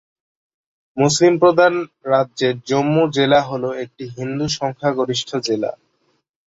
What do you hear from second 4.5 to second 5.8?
সংখ্যাগরিষ্ঠ জেলা।